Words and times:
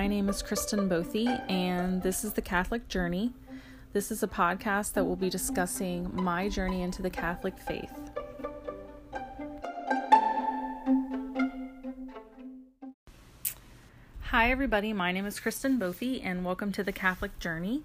My 0.00 0.06
name 0.06 0.30
is 0.30 0.40
Kristen 0.40 0.88
Bothy, 0.88 1.26
and 1.50 2.02
this 2.02 2.24
is 2.24 2.32
The 2.32 2.40
Catholic 2.40 2.88
Journey. 2.88 3.34
This 3.92 4.10
is 4.10 4.22
a 4.22 4.26
podcast 4.26 4.94
that 4.94 5.04
will 5.04 5.14
be 5.14 5.28
discussing 5.28 6.10
my 6.14 6.48
journey 6.48 6.80
into 6.80 7.02
the 7.02 7.10
Catholic 7.10 7.58
faith. 7.58 7.92
Hi, 14.22 14.50
everybody. 14.50 14.94
My 14.94 15.12
name 15.12 15.26
is 15.26 15.38
Kristen 15.38 15.78
Bothy, 15.78 16.24
and 16.24 16.46
welcome 16.46 16.72
to 16.72 16.82
The 16.82 16.92
Catholic 16.92 17.38
Journey. 17.38 17.82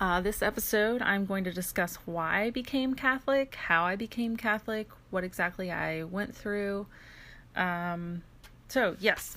Uh, 0.00 0.20
this 0.20 0.42
episode, 0.42 1.02
I'm 1.02 1.24
going 1.24 1.44
to 1.44 1.52
discuss 1.52 1.98
why 2.04 2.46
I 2.46 2.50
became 2.50 2.94
Catholic, 2.94 3.54
how 3.54 3.84
I 3.84 3.94
became 3.94 4.36
Catholic, 4.36 4.88
what 5.10 5.22
exactly 5.22 5.70
I 5.70 6.02
went 6.02 6.34
through. 6.34 6.88
Um, 7.54 8.24
so, 8.66 8.96
yes, 8.98 9.36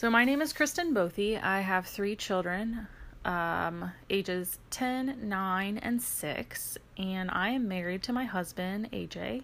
so, 0.00 0.08
my 0.08 0.24
name 0.24 0.40
is 0.40 0.54
Kristen 0.54 0.94
Bothy. 0.94 1.36
I 1.36 1.60
have 1.60 1.84
three 1.84 2.16
children, 2.16 2.88
um, 3.26 3.92
ages 4.08 4.58
10, 4.70 5.28
9, 5.28 5.76
and 5.76 6.00
6, 6.00 6.78
and 6.96 7.30
I 7.30 7.50
am 7.50 7.68
married 7.68 8.02
to 8.04 8.12
my 8.14 8.24
husband, 8.24 8.88
AJ, 8.94 9.42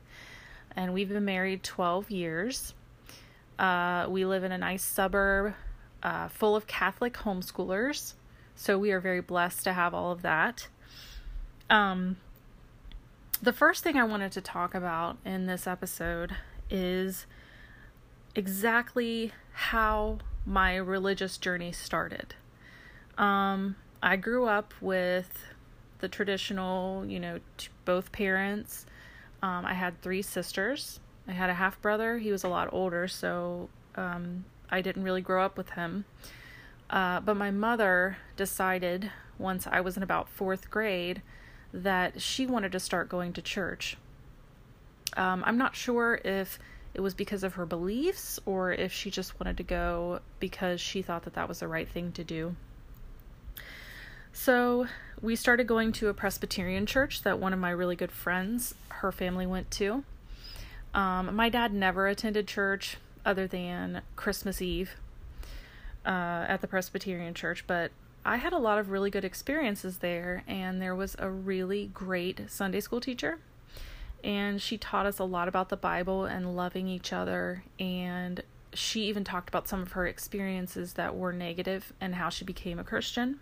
and 0.74 0.94
we've 0.94 1.10
been 1.10 1.26
married 1.26 1.62
12 1.62 2.10
years. 2.10 2.72
Uh, 3.58 4.06
we 4.08 4.24
live 4.24 4.44
in 4.44 4.52
a 4.52 4.56
nice 4.56 4.82
suburb 4.82 5.52
uh, 6.02 6.28
full 6.28 6.56
of 6.56 6.66
Catholic 6.66 7.12
homeschoolers, 7.12 8.14
so 8.54 8.78
we 8.78 8.92
are 8.92 9.00
very 9.00 9.20
blessed 9.20 9.62
to 9.64 9.74
have 9.74 9.92
all 9.92 10.10
of 10.10 10.22
that. 10.22 10.68
Um, 11.68 12.16
the 13.42 13.52
first 13.52 13.84
thing 13.84 13.98
I 13.98 14.04
wanted 14.04 14.32
to 14.32 14.40
talk 14.40 14.74
about 14.74 15.18
in 15.22 15.44
this 15.44 15.66
episode 15.66 16.34
is 16.70 17.26
exactly 18.34 19.32
how 19.52 20.20
my 20.46 20.76
religious 20.76 21.36
journey 21.36 21.72
started. 21.72 22.34
Um, 23.18 23.76
I 24.02 24.16
grew 24.16 24.46
up 24.46 24.72
with 24.80 25.44
the 25.98 26.08
traditional, 26.08 27.04
you 27.04 27.18
know, 27.18 27.40
t- 27.56 27.68
both 27.84 28.12
parents. 28.12 28.86
Um, 29.42 29.64
I 29.64 29.74
had 29.74 30.00
three 30.00 30.22
sisters. 30.22 31.00
I 31.26 31.32
had 31.32 31.50
a 31.50 31.54
half 31.54 31.80
brother. 31.82 32.18
He 32.18 32.30
was 32.30 32.44
a 32.44 32.48
lot 32.48 32.68
older, 32.72 33.08
so 33.08 33.68
um, 33.96 34.44
I 34.70 34.80
didn't 34.80 35.02
really 35.02 35.20
grow 35.20 35.44
up 35.44 35.56
with 35.56 35.70
him. 35.70 36.04
Uh, 36.88 37.20
but 37.20 37.36
my 37.36 37.50
mother 37.50 38.18
decided 38.36 39.10
once 39.38 39.66
I 39.66 39.80
was 39.80 39.96
in 39.96 40.02
about 40.02 40.28
fourth 40.28 40.70
grade 40.70 41.22
that 41.72 42.22
she 42.22 42.46
wanted 42.46 42.72
to 42.72 42.80
start 42.80 43.08
going 43.08 43.32
to 43.32 43.42
church. 43.42 43.96
Um, 45.16 45.42
I'm 45.44 45.58
not 45.58 45.74
sure 45.74 46.20
if 46.24 46.58
it 46.96 47.02
was 47.02 47.12
because 47.12 47.44
of 47.44 47.54
her 47.54 47.66
beliefs 47.66 48.40
or 48.46 48.72
if 48.72 48.90
she 48.90 49.10
just 49.10 49.38
wanted 49.38 49.58
to 49.58 49.62
go 49.62 50.20
because 50.40 50.80
she 50.80 51.02
thought 51.02 51.24
that 51.24 51.34
that 51.34 51.46
was 51.46 51.60
the 51.60 51.68
right 51.68 51.86
thing 51.86 52.10
to 52.12 52.24
do. 52.24 52.56
So 54.32 54.86
we 55.20 55.36
started 55.36 55.66
going 55.66 55.92
to 55.92 56.08
a 56.08 56.14
Presbyterian 56.14 56.86
church 56.86 57.22
that 57.22 57.38
one 57.38 57.52
of 57.52 57.58
my 57.58 57.68
really 57.68 57.96
good 57.96 58.10
friends, 58.10 58.74
her 58.88 59.12
family 59.12 59.46
went 59.46 59.70
to. 59.72 60.04
Um, 60.94 61.36
my 61.36 61.50
dad 61.50 61.74
never 61.74 62.08
attended 62.08 62.48
church 62.48 62.96
other 63.26 63.46
than 63.46 64.00
Christmas 64.16 64.62
Eve 64.62 64.92
uh, 66.06 66.46
at 66.48 66.62
the 66.62 66.66
Presbyterian 66.66 67.34
church, 67.34 67.66
but 67.66 67.90
I 68.24 68.36
had 68.36 68.54
a 68.54 68.58
lot 68.58 68.78
of 68.78 68.88
really 68.88 69.10
good 69.10 69.24
experiences 69.24 69.98
there, 69.98 70.44
and 70.48 70.80
there 70.80 70.96
was 70.96 71.14
a 71.18 71.28
really 71.28 71.90
great 71.92 72.40
Sunday 72.48 72.80
school 72.80 73.02
teacher 73.02 73.38
and 74.26 74.60
she 74.60 74.76
taught 74.76 75.06
us 75.06 75.20
a 75.20 75.24
lot 75.24 75.46
about 75.46 75.68
the 75.68 75.76
Bible 75.76 76.24
and 76.24 76.56
loving 76.56 76.88
each 76.88 77.12
other. 77.12 77.62
And 77.78 78.42
she 78.74 79.02
even 79.02 79.22
talked 79.22 79.48
about 79.48 79.68
some 79.68 79.80
of 79.80 79.92
her 79.92 80.04
experiences 80.04 80.94
that 80.94 81.14
were 81.14 81.32
negative 81.32 81.92
and 82.00 82.16
how 82.16 82.28
she 82.28 82.44
became 82.44 82.80
a 82.80 82.84
Christian. 82.84 83.38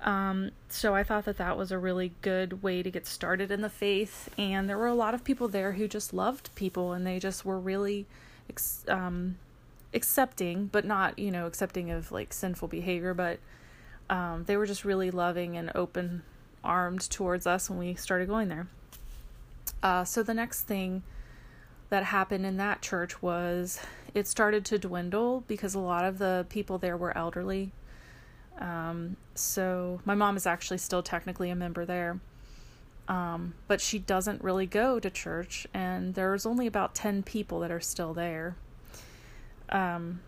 Um, 0.00 0.50
so 0.68 0.96
I 0.96 1.04
thought 1.04 1.24
that 1.26 1.38
that 1.38 1.56
was 1.56 1.70
a 1.70 1.78
really 1.78 2.12
good 2.22 2.60
way 2.60 2.82
to 2.82 2.90
get 2.90 3.06
started 3.06 3.52
in 3.52 3.60
the 3.60 3.70
faith. 3.70 4.28
And 4.36 4.68
there 4.68 4.76
were 4.76 4.88
a 4.88 4.94
lot 4.94 5.14
of 5.14 5.22
people 5.22 5.46
there 5.46 5.72
who 5.72 5.86
just 5.86 6.12
loved 6.12 6.52
people 6.56 6.92
and 6.92 7.06
they 7.06 7.20
just 7.20 7.44
were 7.44 7.58
really 7.58 8.06
um, 8.88 9.36
accepting, 9.94 10.66
but 10.66 10.84
not, 10.84 11.16
you 11.20 11.30
know, 11.30 11.46
accepting 11.46 11.92
of 11.92 12.10
like 12.10 12.32
sinful 12.32 12.66
behavior, 12.66 13.14
but 13.14 13.38
um, 14.10 14.42
they 14.48 14.56
were 14.56 14.66
just 14.66 14.84
really 14.84 15.12
loving 15.12 15.56
and 15.56 15.70
open 15.76 16.24
armed 16.64 17.08
towards 17.08 17.46
us 17.46 17.70
when 17.70 17.78
we 17.78 17.94
started 17.94 18.26
going 18.26 18.48
there. 18.48 18.66
Uh, 19.82 20.04
so 20.04 20.22
the 20.22 20.34
next 20.34 20.62
thing 20.62 21.02
that 21.90 22.04
happened 22.04 22.44
in 22.44 22.56
that 22.56 22.82
church 22.82 23.22
was 23.22 23.80
it 24.14 24.26
started 24.26 24.64
to 24.66 24.78
dwindle 24.78 25.44
because 25.46 25.74
a 25.74 25.78
lot 25.78 26.04
of 26.04 26.18
the 26.18 26.46
people 26.48 26.78
there 26.78 26.96
were 26.96 27.16
elderly. 27.16 27.72
Um, 28.58 29.16
so 29.34 30.00
my 30.04 30.14
mom 30.14 30.36
is 30.36 30.46
actually 30.46 30.78
still 30.78 31.02
technically 31.02 31.50
a 31.50 31.54
member 31.54 31.84
there. 31.84 32.20
Um, 33.06 33.54
but 33.66 33.80
she 33.80 33.98
doesn't 33.98 34.44
really 34.44 34.66
go 34.66 35.00
to 35.00 35.08
church, 35.08 35.66
and 35.72 36.14
there's 36.14 36.44
only 36.44 36.66
about 36.66 36.94
10 36.94 37.22
people 37.22 37.60
that 37.60 37.70
are 37.70 37.80
still 37.80 38.12
there. 38.12 38.56
Um, 39.70 40.20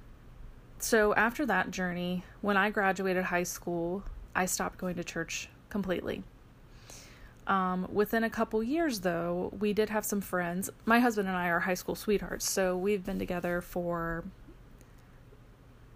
so 0.78 1.12
after 1.14 1.44
that 1.44 1.70
journey, 1.70 2.24
when 2.40 2.56
I 2.56 2.70
graduated 2.70 3.24
high 3.24 3.42
school, 3.42 4.02
I 4.34 4.46
stopped 4.46 4.78
going 4.78 4.96
to 4.96 5.04
church 5.04 5.50
completely. 5.68 6.22
Um, 7.50 7.88
within 7.92 8.22
a 8.22 8.30
couple 8.30 8.62
years, 8.62 9.00
though, 9.00 9.52
we 9.58 9.72
did 9.72 9.90
have 9.90 10.04
some 10.04 10.20
friends. 10.20 10.70
My 10.84 11.00
husband 11.00 11.26
and 11.26 11.36
I 11.36 11.48
are 11.48 11.58
high 11.58 11.74
school 11.74 11.96
sweethearts, 11.96 12.48
so 12.48 12.76
we've 12.76 13.04
been 13.04 13.18
together 13.18 13.60
for, 13.60 14.22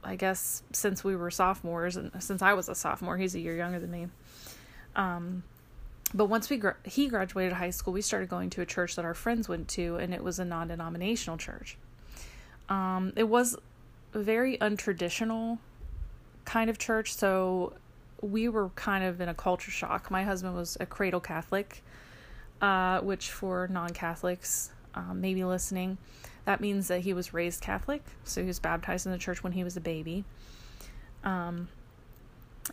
I 0.03 0.17
guess, 0.17 0.65
since 0.73 1.05
we 1.05 1.15
were 1.15 1.31
sophomores, 1.31 1.97
and 1.97 2.11
since 2.19 2.43
I 2.43 2.55
was 2.55 2.69
a 2.69 2.75
sophomore. 2.75 3.19
He's 3.19 3.37
a 3.37 3.41
year 3.41 3.57
younger 3.57 3.79
than 3.79 3.93
me. 3.93 4.09
Um, 4.97 5.45
but 6.13 6.25
once 6.25 6.51
we 6.51 6.57
gra- 6.57 6.77
he 6.85 7.07
graduated 7.07 7.53
high 7.53 7.71
school, 7.71 7.93
we 7.93 8.03
started 8.03 8.29
going 8.29 8.51
to 8.51 8.61
a 8.61 8.67
church 8.67 8.97
that 8.97 9.05
our 9.05 9.15
friends 9.15 9.49
went 9.49 9.69
to, 9.69 9.95
and 9.95 10.13
it 10.13 10.25
was 10.25 10.41
a 10.41 10.45
non-denominational 10.45 11.39
church. 11.39 11.77
Um, 12.69 13.13
it 13.15 13.29
was 13.29 13.57
a 14.13 14.19
very 14.19 14.59
untraditional 14.59 15.59
kind 16.45 16.69
of 16.69 16.79
church, 16.79 17.15
so 17.15 17.75
we 18.25 18.49
were 18.49 18.71
kind 18.71 19.05
of 19.05 19.21
in 19.21 19.29
a 19.29 19.35
culture 19.35 19.71
shock. 19.71 20.11
My 20.11 20.23
husband 20.25 20.55
was 20.55 20.77
a 20.81 20.87
cradle 20.87 21.21
Catholic, 21.21 21.83
uh, 22.61 23.01
which 23.01 23.31
for 23.31 23.69
non 23.69 23.91
Catholics, 23.91 24.71
um, 24.95 25.21
maybe 25.21 25.45
listening, 25.45 25.99
that 26.45 26.61
means 26.61 26.89
that 26.89 27.01
he 27.01 27.13
was 27.13 27.33
raised 27.33 27.61
Catholic. 27.61 28.03
So 28.25 28.41
he 28.41 28.47
was 28.47 28.59
baptized 28.59 29.07
in 29.07 29.13
the 29.13 29.19
church 29.19 29.43
when 29.43 29.53
he 29.53 29.65
was 29.65 29.77
a 29.77 29.81
baby. 29.81 30.25
Um, 31.23 31.69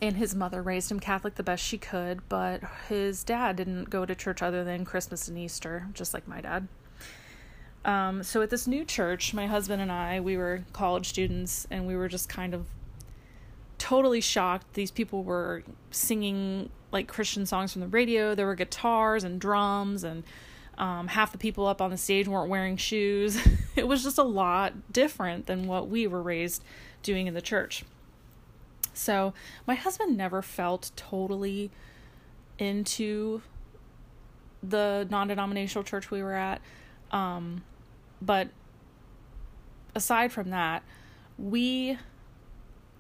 and 0.01 0.15
his 0.15 0.35
mother 0.35 0.61
raised 0.61 0.91
him 0.91 0.99
Catholic 0.99 1.35
the 1.35 1.43
best 1.43 1.63
she 1.63 1.77
could, 1.77 2.27
but 2.29 2.61
his 2.87 3.23
dad 3.23 3.57
didn't 3.57 3.89
go 3.89 4.05
to 4.05 4.15
church 4.15 4.41
other 4.41 4.63
than 4.63 4.85
Christmas 4.85 5.27
and 5.27 5.37
Easter, 5.37 5.87
just 5.93 6.13
like 6.13 6.27
my 6.27 6.41
dad. 6.41 6.67
Um, 7.83 8.23
so 8.23 8.41
at 8.41 8.49
this 8.49 8.67
new 8.67 8.85
church, 8.85 9.33
my 9.33 9.47
husband 9.47 9.81
and 9.81 9.91
I, 9.91 10.19
we 10.19 10.37
were 10.37 10.63
college 10.71 11.09
students, 11.09 11.67
and 11.71 11.87
we 11.87 11.95
were 11.95 12.07
just 12.07 12.29
kind 12.29 12.53
of 12.53 12.67
totally 13.91 14.21
shocked. 14.21 14.73
These 14.73 14.89
people 14.89 15.21
were 15.21 15.63
singing 15.89 16.69
like 16.93 17.09
Christian 17.09 17.45
songs 17.45 17.73
from 17.73 17.81
the 17.81 17.89
radio. 17.89 18.33
There 18.33 18.45
were 18.45 18.55
guitars 18.55 19.25
and 19.25 19.37
drums, 19.37 20.05
and 20.05 20.23
um, 20.77 21.09
half 21.09 21.33
the 21.33 21.37
people 21.37 21.67
up 21.67 21.81
on 21.81 21.91
the 21.91 21.97
stage 21.97 22.25
weren't 22.25 22.49
wearing 22.49 22.77
shoes. 22.77 23.37
it 23.75 23.85
was 23.85 24.01
just 24.01 24.17
a 24.17 24.23
lot 24.23 24.93
different 24.93 25.45
than 25.45 25.67
what 25.67 25.89
we 25.89 26.07
were 26.07 26.21
raised 26.21 26.63
doing 27.03 27.27
in 27.27 27.33
the 27.33 27.41
church. 27.41 27.83
So, 28.93 29.33
my 29.67 29.75
husband 29.75 30.15
never 30.15 30.41
felt 30.41 30.91
totally 30.95 31.69
into 32.57 33.41
the 34.63 35.05
non 35.09 35.27
denominational 35.27 35.83
church 35.83 36.09
we 36.09 36.23
were 36.23 36.35
at. 36.35 36.61
Um, 37.11 37.63
but 38.21 38.47
aside 39.93 40.31
from 40.31 40.51
that, 40.51 40.81
we 41.37 41.97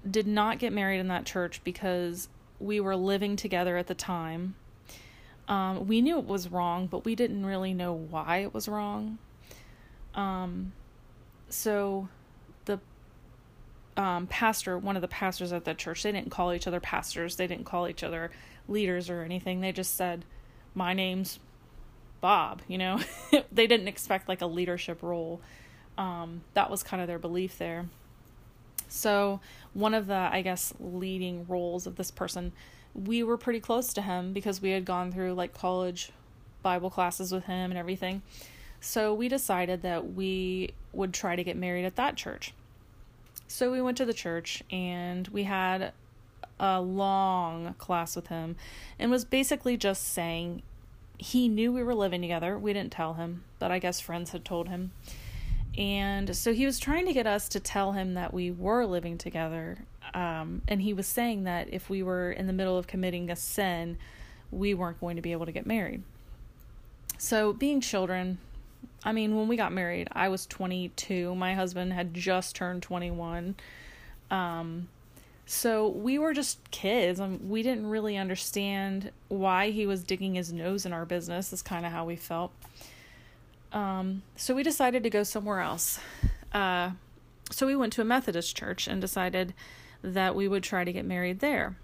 did 0.09 0.27
not 0.27 0.59
get 0.59 0.73
married 0.73 0.99
in 0.99 1.07
that 1.09 1.25
church 1.25 1.61
because 1.63 2.27
we 2.59 2.79
were 2.79 2.95
living 2.95 3.35
together 3.35 3.77
at 3.77 3.87
the 3.87 3.95
time. 3.95 4.55
Um, 5.47 5.87
we 5.87 6.01
knew 6.01 6.17
it 6.17 6.25
was 6.25 6.49
wrong, 6.49 6.87
but 6.87 7.03
we 7.03 7.15
didn't 7.15 7.45
really 7.45 7.73
know 7.73 7.93
why 7.93 8.37
it 8.37 8.53
was 8.53 8.67
wrong. 8.67 9.17
Um, 10.15 10.73
so 11.49 12.07
the 12.65 12.79
um, 13.97 14.27
pastor, 14.27 14.77
one 14.77 14.95
of 14.95 15.01
the 15.01 15.07
pastors 15.07 15.51
at 15.51 15.65
that 15.65 15.77
church, 15.77 16.03
they 16.03 16.11
didn't 16.11 16.31
call 16.31 16.53
each 16.53 16.67
other 16.67 16.79
pastors. 16.79 17.35
They 17.35 17.47
didn't 17.47 17.65
call 17.65 17.87
each 17.87 18.03
other 18.03 18.31
leaders 18.67 19.09
or 19.09 19.23
anything. 19.23 19.61
They 19.61 19.71
just 19.71 19.95
said, 19.95 20.25
"My 20.73 20.93
name's 20.93 21.39
Bob." 22.21 22.61
You 22.67 22.77
know, 22.77 22.99
they 23.51 23.67
didn't 23.67 23.87
expect 23.87 24.29
like 24.29 24.41
a 24.41 24.47
leadership 24.47 25.03
role. 25.03 25.41
Um, 25.97 26.41
that 26.53 26.69
was 26.69 26.83
kind 26.83 27.01
of 27.01 27.07
their 27.07 27.19
belief 27.19 27.57
there. 27.57 27.87
So, 28.91 29.39
one 29.73 29.93
of 29.93 30.07
the, 30.07 30.29
I 30.31 30.41
guess, 30.41 30.73
leading 30.79 31.45
roles 31.47 31.87
of 31.87 31.95
this 31.95 32.11
person, 32.11 32.51
we 32.93 33.23
were 33.23 33.37
pretty 33.37 33.61
close 33.61 33.93
to 33.93 34.01
him 34.01 34.33
because 34.33 34.61
we 34.61 34.71
had 34.71 34.83
gone 34.83 35.11
through 35.11 35.33
like 35.33 35.53
college 35.53 36.11
Bible 36.61 36.89
classes 36.89 37.31
with 37.31 37.45
him 37.45 37.71
and 37.71 37.77
everything. 37.77 38.21
So, 38.81 39.13
we 39.13 39.29
decided 39.29 39.81
that 39.83 40.13
we 40.13 40.73
would 40.91 41.13
try 41.13 41.35
to 41.35 41.43
get 41.43 41.55
married 41.55 41.85
at 41.85 41.95
that 41.95 42.17
church. 42.17 42.53
So 43.51 43.69
we 43.69 43.81
went 43.81 43.97
to 43.97 44.05
the 44.05 44.13
church 44.13 44.63
and 44.71 45.27
we 45.27 45.43
had 45.43 45.91
a 46.57 46.79
long 46.79 47.75
class 47.77 48.15
with 48.15 48.27
him 48.27 48.55
and 48.97 49.11
was 49.11 49.25
basically 49.25 49.75
just 49.75 50.07
saying 50.07 50.61
he 51.17 51.49
knew 51.49 51.73
we 51.73 51.83
were 51.83 51.93
living 51.93 52.21
together. 52.21 52.57
We 52.57 52.71
didn't 52.71 52.93
tell 52.93 53.15
him, 53.15 53.43
but 53.59 53.69
I 53.69 53.79
guess 53.79 53.99
friends 53.99 54.31
had 54.31 54.45
told 54.45 54.69
him. 54.69 54.91
And 55.77 56.35
so 56.35 56.53
he 56.53 56.65
was 56.65 56.79
trying 56.79 57.05
to 57.05 57.13
get 57.13 57.25
us 57.25 57.47
to 57.49 57.59
tell 57.59 57.93
him 57.93 58.13
that 58.15 58.33
we 58.33 58.51
were 58.51 58.85
living 58.85 59.17
together. 59.17 59.77
Um, 60.13 60.61
and 60.67 60.81
he 60.81 60.93
was 60.93 61.07
saying 61.07 61.45
that 61.45 61.69
if 61.71 61.89
we 61.89 62.03
were 62.03 62.31
in 62.31 62.47
the 62.47 62.53
middle 62.53 62.77
of 62.77 62.87
committing 62.87 63.29
a 63.29 63.35
sin, 63.35 63.97
we 64.51 64.73
weren't 64.73 64.99
going 64.99 65.15
to 65.15 65.21
be 65.21 65.31
able 65.31 65.45
to 65.45 65.51
get 65.51 65.65
married. 65.65 66.03
So, 67.17 67.53
being 67.53 67.81
children, 67.81 68.39
I 69.03 69.11
mean, 69.11 69.35
when 69.35 69.47
we 69.47 69.55
got 69.55 69.71
married, 69.71 70.07
I 70.11 70.29
was 70.29 70.45
22. 70.47 71.35
My 71.35 71.53
husband 71.53 71.93
had 71.93 72.13
just 72.13 72.55
turned 72.55 72.83
21. 72.83 73.55
Um, 74.29 74.87
so 75.45 75.87
we 75.87 76.17
were 76.17 76.33
just 76.33 76.71
kids. 76.71 77.19
and 77.19 77.49
we 77.49 77.63
didn't 77.63 77.89
really 77.89 78.17
understand 78.17 79.11
why 79.27 79.71
he 79.71 79.85
was 79.85 80.03
digging 80.03 80.35
his 80.35 80.53
nose 80.53 80.85
in 80.85 80.93
our 80.93 81.05
business. 81.05 81.51
Is 81.51 81.61
kind 81.61 81.85
of 81.85 81.91
how 81.91 82.05
we 82.05 82.15
felt. 82.15 82.51
Um, 83.71 84.23
so 84.35 84.53
we 84.53 84.63
decided 84.63 85.03
to 85.03 85.09
go 85.09 85.23
somewhere 85.23 85.59
else. 85.59 85.99
Uh, 86.53 86.91
so 87.49 87.65
we 87.65 87.75
went 87.75 87.93
to 87.93 88.01
a 88.01 88.05
Methodist 88.05 88.55
church 88.55 88.87
and 88.87 88.99
decided 88.99 89.53
that 90.01 90.35
we 90.35 90.47
would 90.47 90.63
try 90.63 90.83
to 90.83 90.91
get 90.91 91.05
married 91.05 91.39
there. 91.39 91.77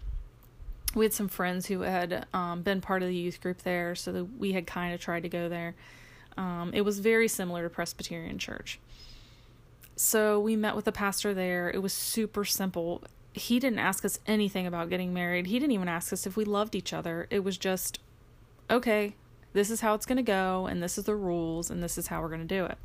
We 0.96 1.06
had 1.06 1.14
some 1.14 1.28
friends 1.28 1.68
who 1.68 1.82
had 1.82 2.26
um, 2.34 2.62
been 2.62 2.82
part 2.82 3.04
of 3.04 3.10
the 3.10 3.16
youth 3.16 3.40
group 3.42 3.60
there, 3.60 3.96
so 3.96 4.28
we 4.38 4.54
had 4.54 4.66
kind 4.66 4.94
of 4.94 5.00
tried 5.00 5.24
to 5.24 5.30
go 5.30 5.48
there. 5.48 5.76
Um, 6.38 6.72
it 6.74 6.82
was 6.82 7.00
very 7.00 7.28
similar 7.28 7.64
to 7.64 7.70
Presbyterian 7.70 8.38
Church. 8.38 8.80
So 9.96 10.40
we 10.40 10.56
met 10.56 10.76
with 10.76 10.86
the 10.86 10.92
pastor 10.92 11.34
there. 11.34 11.70
It 11.70 11.82
was 11.82 11.94
super 11.94 12.46
simple 12.46 13.04
he 13.38 13.60
didn't 13.60 13.80
ask 13.80 14.04
us 14.04 14.20
anything 14.28 14.68
about 14.68 14.90
getting 14.90 15.14
married. 15.14 15.48
He 15.48 15.60
didn't 15.60 15.72
even 15.72 15.88
ask 15.88 16.12
us 16.12 16.26
if 16.26 16.36
we 16.36 16.46
loved 16.46 16.76
each 16.76 16.94
other. 16.94 17.28
It 17.30 17.44
was 17.44 17.58
just, 17.58 18.00
okay, 18.70 19.16
this 19.58 19.72
is 19.72 19.82
how 19.82 19.96
it's 19.96 20.06
going 20.06 20.18
to 20.18 20.24
go, 20.24 20.68
and 20.68 20.84
this 20.84 21.00
is 21.00 21.06
the 21.06 21.16
rules, 21.16 21.72
and 21.72 21.82
this 21.82 21.98
is 21.98 22.08
how 22.08 22.22
we're 22.22 22.30
going 22.30 22.48
to 22.48 22.56
do 22.56 22.66
it. 22.66 22.78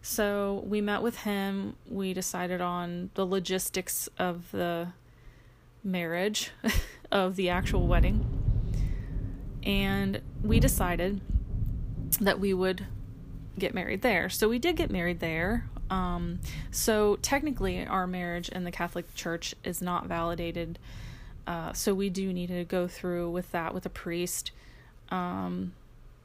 So 0.00 0.64
we 0.66 0.80
met 0.80 1.02
with 1.02 1.18
him. 1.18 1.76
We 1.86 2.14
decided 2.14 2.62
on 2.62 3.10
the 3.14 3.26
logistics 3.26 4.08
of 4.18 4.50
the 4.50 4.88
marriage, 5.84 6.52
of 7.12 7.36
the 7.36 7.50
actual 7.50 7.86
wedding. 7.86 8.24
And 9.62 10.22
we 10.42 10.58
decided 10.58 11.20
that 12.18 12.40
we 12.40 12.54
would 12.54 12.86
get 13.58 13.74
married 13.74 14.00
there. 14.00 14.30
So 14.30 14.48
we 14.48 14.58
did 14.58 14.76
get 14.76 14.90
married 14.90 15.20
there. 15.20 15.68
Um, 15.90 16.40
so 16.70 17.16
technically, 17.16 17.86
our 17.86 18.06
marriage 18.06 18.48
in 18.48 18.64
the 18.64 18.70
Catholic 18.70 19.14
Church 19.14 19.54
is 19.64 19.82
not 19.82 20.06
validated. 20.06 20.78
Uh, 21.46 21.74
so 21.74 21.92
we 21.92 22.08
do 22.08 22.32
need 22.32 22.46
to 22.46 22.64
go 22.64 22.88
through 22.88 23.30
with 23.30 23.52
that 23.52 23.74
with 23.74 23.84
a 23.84 23.90
priest. 23.90 24.52
Um, 25.10 25.72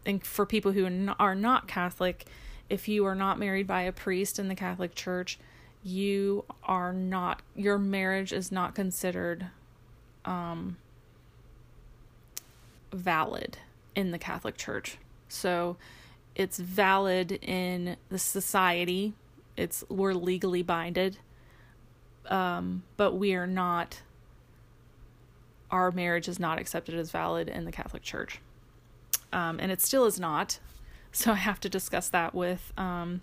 and 0.06 0.26
for 0.26 0.46
people 0.46 0.72
who 0.72 1.10
are 1.20 1.36
not 1.36 1.68
Catholic, 1.68 2.26
if 2.70 2.88
you 2.88 3.06
are 3.06 3.16
not 3.16 3.40
married 3.40 3.68
by 3.68 3.82
a 3.82 3.92
priest 3.92 4.40
in 4.40 4.48
the 4.48 4.56
Catholic 4.56 4.96
Church, 4.96 5.40
you 5.84 6.46
are 6.64 6.94
not 6.94 7.42
your 7.56 7.78
marriage 7.78 8.34
is 8.34 8.52
not 8.52 8.74
considered 8.76 9.48
um, 10.26 10.78
valid 12.92 13.58
in 13.96 14.12
the 14.12 14.18
Catholic 14.18 14.58
Church. 14.58 14.98
So 15.30 15.78
it's 16.36 16.58
valid 16.58 17.32
in 17.34 17.98
the 18.10 18.20
society. 18.20 19.14
It's 19.56 19.84
we're 19.90 20.14
legally 20.14 20.64
binded. 20.64 21.18
Um, 22.28 22.84
but 22.98 23.14
we 23.14 23.36
are 23.36 23.48
not 23.48 24.02
our 25.72 25.92
marriage 25.92 26.28
is 26.28 26.40
not 26.40 26.60
accepted 26.60 26.96
as 26.96 27.12
valid 27.12 27.50
in 27.50 27.66
the 27.66 27.72
catholic 27.72 28.02
church 28.02 28.40
um, 29.34 29.60
and 29.60 29.72
it 29.72 29.82
still 29.82 30.06
is 30.06 30.20
not. 30.20 30.60
So 31.12 31.32
i 31.32 31.36
have 31.36 31.62
to 31.62 31.70
discuss 31.70 32.10
that 32.10 32.36
with 32.36 32.74
um, 32.78 33.22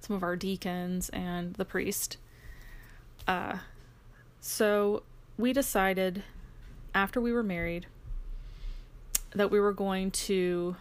some 0.00 0.16
of 0.16 0.24
our 0.24 0.34
deacons 0.34 1.08
and 1.10 1.54
the 1.54 1.64
priest. 1.64 2.16
Uh, 3.28 3.58
so 4.40 5.04
we 5.38 5.52
decided 5.52 6.24
after 6.92 7.20
we 7.20 7.32
were 7.32 7.44
married 7.44 7.86
that 9.36 9.52
we 9.52 9.60
were 9.60 9.72
going 9.72 10.10
to 10.10 10.74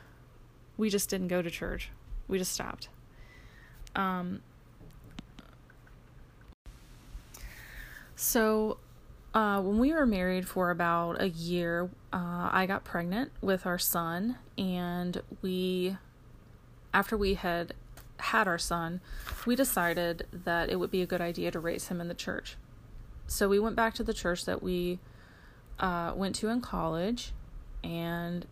we 0.77 0.89
just 0.89 1.09
didn't 1.09 1.27
go 1.27 1.41
to 1.41 1.49
church. 1.49 1.89
We 2.27 2.37
just 2.37 2.51
stopped. 2.51 2.89
Um, 3.95 4.41
so, 8.15 8.77
uh, 9.33 9.59
when 9.61 9.79
we 9.79 9.91
were 9.91 10.05
married 10.05 10.47
for 10.47 10.69
about 10.69 11.19
a 11.19 11.29
year, 11.29 11.89
uh, 12.11 12.49
I 12.51 12.65
got 12.67 12.83
pregnant 12.83 13.31
with 13.41 13.65
our 13.65 13.79
son, 13.79 14.37
and 14.57 15.21
we, 15.41 15.97
after 16.93 17.17
we 17.17 17.33
had 17.33 17.73
had 18.17 18.47
our 18.47 18.59
son, 18.59 19.01
we 19.45 19.55
decided 19.55 20.27
that 20.31 20.69
it 20.69 20.79
would 20.79 20.91
be 20.91 21.01
a 21.01 21.07
good 21.07 21.21
idea 21.21 21.49
to 21.51 21.59
raise 21.59 21.87
him 21.87 21.99
in 21.99 22.07
the 22.07 22.13
church. 22.13 22.57
So 23.25 23.49
we 23.49 23.59
went 23.59 23.75
back 23.75 23.95
to 23.95 24.03
the 24.03 24.13
church 24.13 24.45
that 24.45 24.61
we 24.61 24.99
uh, 25.79 26.13
went 26.15 26.35
to 26.35 26.49
in 26.49 26.61
college, 26.61 27.31
and 27.83 28.45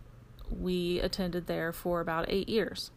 we 0.49 0.99
attended 0.99 1.45
there 1.45 1.71
for 1.71 2.01
about 2.01 2.25
eight 2.27 2.49
years. 2.49 2.89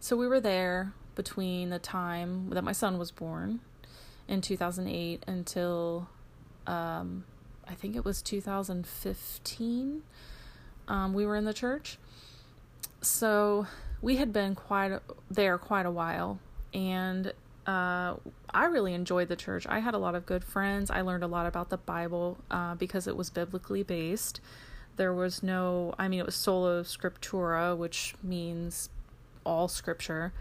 So 0.00 0.16
we 0.16 0.26
were 0.26 0.40
there 0.40 0.94
between 1.14 1.68
the 1.68 1.78
time 1.78 2.50
that 2.50 2.64
my 2.64 2.72
son 2.72 2.98
was 2.98 3.10
born 3.10 3.60
in 4.26 4.40
2008 4.40 5.22
until 5.26 6.08
um, 6.66 7.24
I 7.68 7.74
think 7.74 7.96
it 7.96 8.04
was 8.04 8.22
2015. 8.22 10.02
Um, 10.86 11.14
we 11.14 11.26
were 11.26 11.36
in 11.36 11.44
the 11.44 11.54
church. 11.54 11.98
So 13.00 13.66
we 14.02 14.16
had 14.16 14.32
been 14.32 14.54
quite 14.54 14.92
a, 14.92 15.02
there 15.30 15.58
quite 15.58 15.86
a 15.86 15.90
while, 15.90 16.38
and 16.72 17.32
uh, 17.66 18.14
I 18.50 18.64
really 18.66 18.94
enjoyed 18.94 19.28
the 19.28 19.36
church. 19.36 19.66
I 19.66 19.78
had 19.78 19.94
a 19.94 19.98
lot 19.98 20.14
of 20.14 20.26
good 20.26 20.44
friends. 20.44 20.90
I 20.90 21.00
learned 21.00 21.24
a 21.24 21.26
lot 21.26 21.46
about 21.46 21.70
the 21.70 21.76
Bible 21.76 22.38
uh, 22.50 22.74
because 22.74 23.06
it 23.06 23.16
was 23.16 23.30
biblically 23.30 23.82
based. 23.82 24.40
There 24.96 25.12
was 25.12 25.42
no, 25.42 25.94
I 25.98 26.08
mean, 26.08 26.20
it 26.20 26.26
was 26.26 26.34
sola 26.34 26.82
scriptura, 26.82 27.76
which 27.76 28.14
means 28.22 28.90
all 29.44 29.68
scripture. 29.68 30.32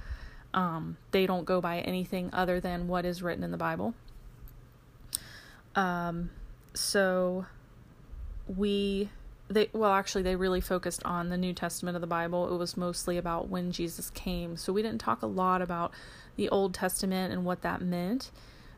Um, 0.54 0.98
they 1.12 1.26
don't 1.26 1.46
go 1.46 1.60
by 1.60 1.80
anything 1.80 2.30
other 2.32 2.60
than 2.60 2.88
what 2.88 3.06
is 3.06 3.24
written 3.24 3.44
in 3.44 3.52
the 3.52 3.58
Bible. 3.58 3.96
Um, 5.76 6.30
so 6.74 7.46
we 8.48 9.10
they 9.50 9.70
well 9.74 9.92
actually 9.92 10.24
they 10.24 10.36
really 10.36 10.62
focused 10.62 11.04
on 11.04 11.30
the 11.30 11.38
New 11.38 11.54
Testament 11.54 11.96
of 11.96 12.02
the 12.02 12.08
Bible. 12.08 12.54
It 12.54 12.58
was 12.58 12.78
mostly 12.78 13.18
about 13.18 13.50
when 13.50 13.72
Jesus 13.72 14.10
came. 14.10 14.58
So 14.58 14.74
we 14.74 14.82
didn't 14.82 15.02
talk 15.02 15.22
a 15.22 15.28
lot 15.28 15.62
about 15.62 15.92
the 16.36 16.50
Old 16.50 16.74
Testament 16.74 17.32
and 17.32 17.46
what 17.46 17.62
that 17.62 17.82
meant. 17.82 18.32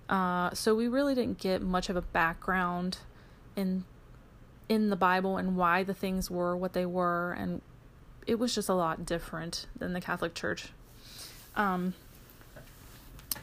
Uh, 0.09 0.53
so 0.53 0.75
we 0.75 0.87
really 0.87 1.15
didn't 1.15 1.39
get 1.39 1.61
much 1.61 1.89
of 1.89 1.95
a 1.95 2.01
background 2.01 2.99
in 3.55 3.85
in 4.67 4.89
the 4.89 4.95
Bible 4.95 5.37
and 5.37 5.55
why 5.55 5.83
the 5.83 5.93
things 5.93 6.29
were 6.29 6.55
what 6.57 6.73
they 6.73 6.85
were 6.85 7.33
and 7.33 7.61
it 8.25 8.39
was 8.39 8.55
just 8.55 8.67
a 8.67 8.73
lot 8.73 9.05
different 9.05 9.67
than 9.77 9.93
the 9.93 10.01
Catholic 10.01 10.33
Church 10.33 10.69
um, 11.55 11.93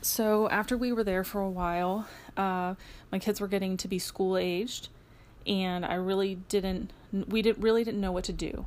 so 0.02 0.48
after 0.50 0.76
we 0.76 0.92
were 0.92 1.04
there 1.04 1.24
for 1.24 1.40
a 1.40 1.48
while, 1.48 2.06
uh, 2.36 2.74
my 3.10 3.18
kids 3.18 3.40
were 3.40 3.48
getting 3.48 3.76
to 3.78 3.88
be 3.88 3.98
school 3.98 4.36
aged, 4.36 4.88
and 5.46 5.84
I 5.84 5.94
really 5.94 6.36
didn't. 6.48 6.92
We 7.28 7.42
didn't 7.42 7.62
really 7.62 7.84
didn't 7.84 8.00
know 8.00 8.12
what 8.12 8.24
to 8.24 8.32
do, 8.32 8.66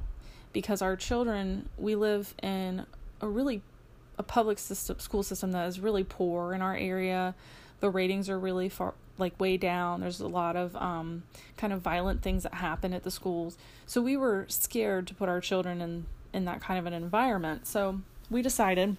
because 0.53 0.81
our 0.81 0.95
children. 0.95 1.69
We 1.77 1.95
live 1.95 2.33
in 2.41 2.85
a 3.21 3.27
really 3.27 3.61
a 4.17 4.23
public 4.23 4.59
system 4.59 4.99
school 4.99 5.23
system 5.23 5.51
that 5.51 5.67
is 5.67 5.79
really 5.79 6.03
poor 6.03 6.53
in 6.53 6.61
our 6.61 6.75
area. 6.75 7.35
The 7.79 7.89
ratings 7.89 8.29
are 8.29 8.39
really 8.39 8.69
far 8.69 8.93
like 9.17 9.39
way 9.39 9.57
down. 9.57 10.01
There's 10.01 10.19
a 10.19 10.27
lot 10.27 10.55
of 10.55 10.75
um, 10.75 11.23
kind 11.57 11.73
of 11.73 11.81
violent 11.81 12.21
things 12.21 12.43
that 12.43 12.55
happen 12.55 12.93
at 12.93 13.03
the 13.03 13.11
schools. 13.11 13.57
So 13.85 14.01
we 14.01 14.17
were 14.17 14.45
scared 14.49 15.07
to 15.07 15.13
put 15.13 15.29
our 15.29 15.41
children 15.41 15.81
in 15.81 16.05
in 16.33 16.45
that 16.45 16.61
kind 16.61 16.79
of 16.79 16.85
an 16.85 16.93
environment. 16.93 17.67
So 17.67 18.01
we 18.29 18.41
decided 18.41 18.97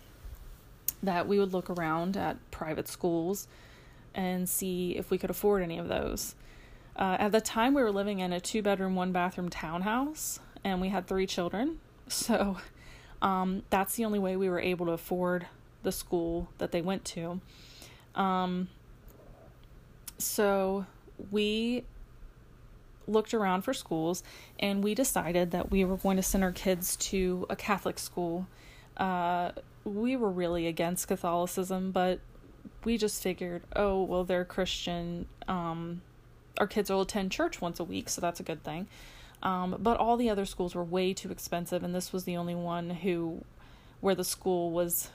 that 1.06 1.26
we 1.26 1.38
would 1.38 1.52
look 1.52 1.70
around 1.70 2.16
at 2.16 2.36
private 2.50 2.88
schools 2.88 3.48
and 4.14 4.48
see 4.48 4.96
if 4.96 5.10
we 5.10 5.18
could 5.18 5.30
afford 5.30 5.62
any 5.62 5.78
of 5.78 5.88
those. 5.88 6.34
Uh, 6.96 7.16
at 7.18 7.32
the 7.32 7.40
time, 7.40 7.74
we 7.74 7.82
were 7.82 7.92
living 7.92 8.20
in 8.20 8.32
a 8.32 8.40
two 8.40 8.62
bedroom, 8.62 8.94
one 8.94 9.12
bathroom 9.12 9.48
townhouse, 9.48 10.40
and 10.64 10.80
we 10.80 10.88
had 10.88 11.06
three 11.06 11.26
children. 11.26 11.78
So 12.08 12.58
um, 13.20 13.64
that's 13.68 13.96
the 13.96 14.04
only 14.04 14.20
way 14.20 14.36
we 14.36 14.48
were 14.48 14.60
able 14.60 14.86
to 14.86 14.92
afford 14.92 15.48
the 15.82 15.90
school 15.90 16.48
that 16.58 16.70
they 16.70 16.80
went 16.80 17.04
to. 17.06 17.40
Um, 18.14 18.68
so 20.18 20.86
we 21.32 21.84
looked 23.08 23.34
around 23.34 23.62
for 23.62 23.72
schools 23.72 24.22
and 24.58 24.82
we 24.82 24.94
decided 24.94 25.50
that 25.52 25.70
we 25.70 25.84
were 25.84 25.96
going 25.96 26.16
to 26.16 26.22
send 26.22 26.42
our 26.44 26.52
kids 26.52 26.96
to 26.96 27.46
a 27.50 27.56
Catholic 27.56 27.98
school. 27.98 28.46
Uh, 28.96 29.52
we 29.86 30.16
were 30.16 30.30
really 30.30 30.66
against 30.66 31.06
Catholicism, 31.06 31.92
but 31.92 32.18
we 32.84 32.98
just 32.98 33.22
figured, 33.22 33.62
oh, 33.74 34.02
well, 34.02 34.24
they're 34.24 34.44
Christian. 34.44 35.26
Um, 35.46 36.02
our 36.58 36.66
kids 36.66 36.90
will 36.90 37.02
attend 37.02 37.30
church 37.30 37.60
once 37.60 37.78
a 37.78 37.84
week, 37.84 38.08
so 38.08 38.20
that's 38.20 38.40
a 38.40 38.42
good 38.42 38.64
thing. 38.64 38.88
Um, 39.42 39.76
but 39.78 39.96
all 39.98 40.16
the 40.16 40.28
other 40.28 40.44
schools 40.44 40.74
were 40.74 40.82
way 40.84 41.14
too 41.14 41.30
expensive, 41.30 41.84
and 41.84 41.94
this 41.94 42.12
was 42.12 42.24
the 42.24 42.36
only 42.36 42.54
one 42.54 42.90
who, 42.90 43.44
where 44.00 44.14
the 44.14 44.24
school 44.24 44.72
was 44.72 45.10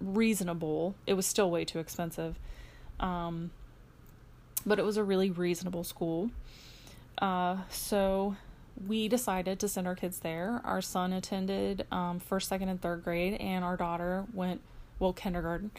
reasonable. 0.00 0.94
It 1.06 1.14
was 1.14 1.26
still 1.26 1.50
way 1.50 1.64
too 1.64 1.80
expensive. 1.80 2.38
Um, 2.98 3.50
but 4.64 4.78
it 4.78 4.84
was 4.84 4.96
a 4.96 5.04
really 5.04 5.30
reasonable 5.30 5.84
school. 5.84 6.30
Uh, 7.20 7.58
so 7.68 8.36
we 8.86 9.08
decided 9.08 9.58
to 9.60 9.68
send 9.68 9.86
our 9.86 9.94
kids 9.94 10.20
there. 10.20 10.60
Our 10.64 10.80
son 10.80 11.12
attended 11.12 11.86
um, 11.90 12.20
first, 12.20 12.48
second, 12.48 12.68
and 12.68 12.80
third 12.80 13.04
grade, 13.04 13.34
and 13.40 13.64
our 13.64 13.76
daughter 13.76 14.24
went, 14.32 14.60
well, 14.98 15.12
kindergarten, 15.12 15.70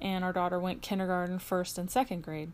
and 0.00 0.24
our 0.24 0.32
daughter 0.32 0.58
went 0.58 0.82
kindergarten, 0.82 1.38
first, 1.38 1.78
and 1.78 1.90
second 1.90 2.22
grade. 2.22 2.52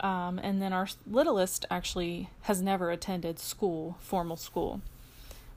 Um, 0.00 0.38
and 0.42 0.62
then 0.62 0.72
our 0.72 0.88
littlest 1.06 1.66
actually 1.70 2.30
has 2.42 2.62
never 2.62 2.90
attended 2.90 3.38
school, 3.38 3.96
formal 4.00 4.36
school. 4.36 4.80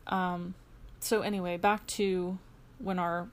Um, 0.08 0.53
so 1.00 1.22
anyway, 1.22 1.58
back 1.58 1.88
to 1.88 2.38
when 2.80 3.00
our 3.00 3.27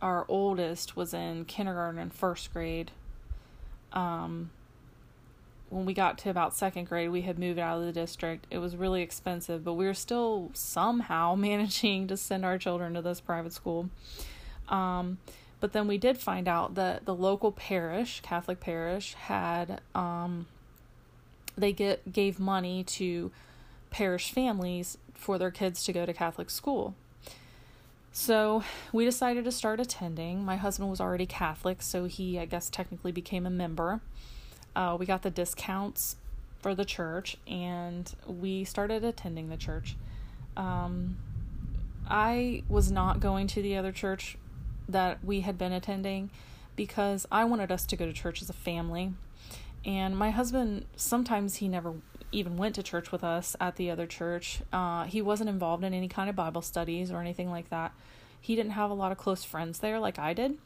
our 0.00 0.24
oldest 0.28 0.96
was 0.96 1.12
in 1.12 1.44
kindergarten 1.44 1.98
and 1.98 2.14
first 2.14 2.52
grade. 2.52 2.92
Um, 3.92 4.50
when 5.70 5.84
we 5.84 5.94
got 5.94 6.18
to 6.18 6.30
about 6.30 6.54
second 6.54 6.88
grade, 6.88 7.10
we 7.10 7.22
had 7.22 7.38
moved 7.38 7.58
out 7.58 7.78
of 7.78 7.84
the 7.84 7.92
district. 7.92 8.46
It 8.50 8.58
was 8.58 8.76
really 8.76 9.02
expensive, 9.02 9.64
but 9.64 9.74
we 9.74 9.86
were 9.86 9.94
still 9.94 10.50
somehow 10.54 11.34
managing 11.36 12.06
to 12.08 12.16
send 12.16 12.44
our 12.44 12.58
children 12.58 12.94
to 12.94 13.02
this 13.02 13.20
private 13.20 13.52
school. 13.52 13.90
Um, 14.68 15.18
but 15.60 15.72
then 15.72 15.88
we 15.88 15.98
did 15.98 16.18
find 16.18 16.46
out 16.46 16.74
that 16.76 17.04
the 17.04 17.14
local 17.14 17.52
parish, 17.52 18.20
Catholic 18.20 18.60
parish, 18.60 19.14
had 19.14 19.80
um, 19.94 20.46
they 21.56 21.72
get 21.72 22.12
gave 22.12 22.38
money 22.38 22.84
to 22.84 23.32
parish 23.90 24.30
families 24.30 24.98
for 25.14 25.38
their 25.38 25.50
kids 25.50 25.82
to 25.84 25.92
go 25.92 26.06
to 26.06 26.12
Catholic 26.12 26.50
school. 26.50 26.94
So 28.12 28.62
we 28.92 29.04
decided 29.04 29.44
to 29.44 29.52
start 29.52 29.80
attending. 29.80 30.44
My 30.44 30.56
husband 30.56 30.90
was 30.90 31.00
already 31.00 31.26
Catholic, 31.26 31.82
so 31.82 32.06
he, 32.06 32.38
I 32.38 32.46
guess, 32.46 32.70
technically 32.70 33.12
became 33.12 33.46
a 33.46 33.50
member. 33.50 34.00
Uh, 34.74 34.96
we 34.98 35.06
got 35.06 35.22
the 35.22 35.30
discounts 35.30 36.16
for 36.60 36.74
the 36.74 36.84
church, 36.84 37.36
and 37.46 38.14
we 38.26 38.64
started 38.64 39.04
attending 39.04 39.48
the 39.48 39.56
church. 39.56 39.96
Um, 40.56 41.18
I 42.08 42.62
was 42.68 42.90
not 42.90 43.20
going 43.20 43.46
to 43.48 43.62
the 43.62 43.76
other 43.76 43.92
church 43.92 44.36
that 44.88 45.22
we 45.24 45.40
had 45.40 45.58
been 45.58 45.72
attending 45.72 46.30
because 46.74 47.26
I 47.30 47.44
wanted 47.44 47.70
us 47.70 47.84
to 47.86 47.96
go 47.96 48.06
to 48.06 48.12
church 48.12 48.40
as 48.40 48.48
a 48.48 48.54
family. 48.54 49.12
And 49.84 50.16
my 50.16 50.30
husband, 50.30 50.86
sometimes 50.96 51.56
he 51.56 51.68
never 51.68 51.94
even 52.32 52.56
went 52.56 52.74
to 52.74 52.82
church 52.82 53.10
with 53.10 53.24
us 53.24 53.56
at 53.60 53.76
the 53.76 53.90
other 53.90 54.06
church. 54.06 54.60
Uh, 54.72 55.04
he 55.04 55.22
wasn't 55.22 55.50
involved 55.50 55.84
in 55.84 55.94
any 55.94 56.08
kind 56.08 56.28
of 56.28 56.36
Bible 56.36 56.62
studies 56.62 57.10
or 57.10 57.20
anything 57.20 57.50
like 57.50 57.70
that. 57.70 57.92
He 58.40 58.54
didn't 58.54 58.72
have 58.72 58.90
a 58.90 58.94
lot 58.94 59.12
of 59.12 59.18
close 59.18 59.44
friends 59.44 59.78
there 59.80 59.98
like 59.98 60.18
I 60.18 60.34
did. 60.34 60.58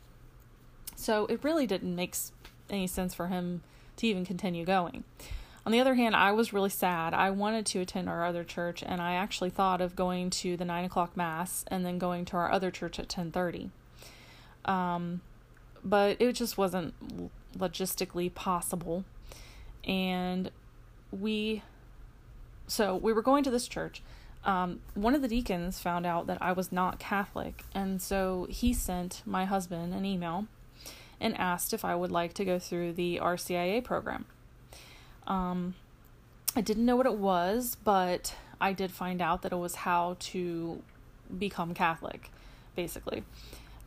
So 0.97 1.26
it 1.26 1.42
really 1.42 1.66
didn't 1.66 1.94
make 1.94 2.14
any 2.71 2.87
sense 2.87 3.14
for 3.14 3.28
him 3.28 3.62
to 4.02 4.09
even 4.09 4.26
continue 4.26 4.64
going. 4.64 5.04
On 5.64 5.73
the 5.73 5.80
other 5.80 5.94
hand, 5.94 6.14
I 6.16 6.32
was 6.32 6.52
really 6.52 6.71
sad. 6.71 7.14
I 7.14 7.30
wanted 7.30 7.66
to 7.66 7.80
attend 7.80 8.09
our 8.09 8.25
other 8.25 8.42
church, 8.44 8.82
and 8.85 9.00
I 9.00 9.14
actually 9.14 9.50
thought 9.50 9.80
of 9.80 9.94
going 9.94 10.30
to 10.30 10.56
the 10.56 10.64
nine 10.64 10.85
o'clock 10.85 11.16
mass 11.16 11.64
and 11.68 11.87
then 11.87 11.99
going 11.99 12.25
to 12.26 12.37
our 12.37 12.50
other 12.50 12.71
church 12.71 12.99
at 12.99 13.09
ten 13.09 13.30
thirty. 13.30 13.71
Um, 14.64 15.21
but 15.85 16.16
it 16.21 16.32
just 16.32 16.59
wasn't 16.59 16.94
logistically 17.56 18.32
possible, 18.35 19.04
and 19.87 20.50
we. 21.11 21.62
So 22.66 22.97
we 22.97 23.12
were 23.12 23.23
going 23.23 23.44
to 23.44 23.50
this 23.50 23.68
church. 23.68 24.02
Um, 24.44 24.80
one 24.94 25.14
of 25.14 25.23
the 25.23 25.28
deacons 25.28 25.78
found 25.78 26.04
out 26.06 26.26
that 26.26 26.38
I 26.40 26.50
was 26.50 26.73
not 26.73 26.99
Catholic, 26.99 27.62
and 27.73 28.02
so 28.02 28.49
he 28.50 28.73
sent 28.73 29.23
my 29.25 29.44
husband 29.44 29.94
an 29.94 30.04
email 30.04 30.47
and 31.23 31.38
asked 31.38 31.73
if 31.73 31.85
I 31.85 31.95
would 31.95 32.11
like 32.11 32.35
to 32.35 32.45
go 32.45 32.59
through 32.59 32.93
the 32.93 33.21
RCIA 33.23 33.83
program. 33.83 34.26
Um, 35.26 35.75
I 36.55 36.61
didn't 36.61 36.85
know 36.85 36.97
what 36.97 37.07
it 37.07 37.14
was, 37.14 37.76
but 37.83 38.35
I 38.61 38.73
did 38.73 38.91
find 38.91 39.23
out 39.23 39.43
that 39.43 39.52
it 39.52 39.57
was 39.57 39.76
how 39.76 40.17
to 40.19 40.83
become 41.38 41.73
Catholic, 41.73 42.31
basically. 42.76 43.25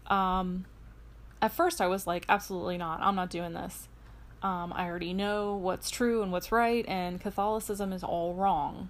Um, 0.08 0.66
at 1.42 1.52
first, 1.52 1.82
I 1.82 1.88
was 1.88 2.08
like, 2.08 2.26
absolutely 2.30 2.78
not. 2.78 3.02
I'm 3.02 3.16
not 3.16 3.30
doing 3.30 3.54
this. 3.54 3.88
Um, 4.42 4.74
I 4.74 4.86
already 4.86 5.14
know 5.14 5.56
what's 5.56 5.90
true 5.90 6.24
and 6.24 6.32
what's 6.32 6.52
right, 6.52 6.86
and 6.88 7.20
Catholicism 7.20 7.92
is 7.92 8.04
all 8.04 8.34
wrong. 8.34 8.90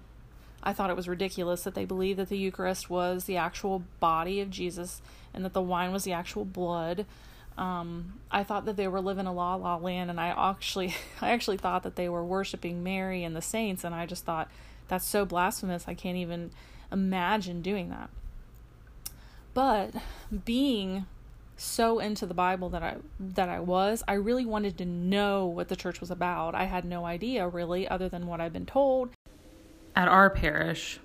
I 0.62 0.72
thought 0.72 0.90
it 0.90 0.96
was 0.96 1.08
ridiculous 1.08 1.62
that 1.62 1.74
they 1.74 1.84
believed 1.84 2.18
that 2.18 2.28
the 2.28 2.38
Eucharist 2.38 2.90
was 2.90 3.24
the 3.24 3.36
actual 3.36 3.82
body 4.00 4.40
of 4.40 4.50
Jesus 4.50 5.00
and 5.32 5.44
that 5.44 5.52
the 5.52 5.62
wine 5.62 5.92
was 5.92 6.04
the 6.04 6.12
actual 6.12 6.44
blood. 6.44 7.06
Um, 7.58 8.20
I 8.30 8.44
thought 8.44 8.66
that 8.66 8.76
they 8.76 8.88
were 8.88 9.00
living 9.00 9.26
a 9.26 9.32
la 9.32 9.54
la 9.54 9.76
land, 9.76 10.10
and 10.10 10.20
I 10.20 10.28
actually, 10.28 10.94
I 11.20 11.30
actually 11.30 11.56
thought 11.56 11.82
that 11.84 11.96
they 11.96 12.08
were 12.08 12.24
worshiping 12.24 12.82
Mary 12.82 13.24
and 13.24 13.34
the 13.34 13.42
saints, 13.42 13.84
and 13.84 13.94
I 13.94 14.06
just 14.06 14.24
thought 14.24 14.50
that's 14.88 15.06
so 15.06 15.24
blasphemous. 15.24 15.84
I 15.86 15.94
can't 15.94 16.16
even 16.16 16.50
imagine 16.92 17.62
doing 17.62 17.88
that. 17.90 18.10
But 19.54 19.94
being 20.44 21.06
so 21.56 21.98
into 21.98 22.26
the 22.26 22.34
Bible 22.34 22.68
that 22.70 22.82
I 22.82 22.96
that 23.18 23.48
I 23.48 23.60
was, 23.60 24.02
I 24.06 24.14
really 24.14 24.44
wanted 24.44 24.76
to 24.78 24.84
know 24.84 25.46
what 25.46 25.68
the 25.68 25.76
church 25.76 26.00
was 26.00 26.10
about. 26.10 26.54
I 26.54 26.64
had 26.64 26.84
no 26.84 27.06
idea 27.06 27.48
really, 27.48 27.88
other 27.88 28.08
than 28.08 28.26
what 28.26 28.40
I've 28.40 28.52
been 28.52 28.66
told. 28.66 29.10
At 29.94 30.08
our 30.08 30.28
parish, 30.28 31.00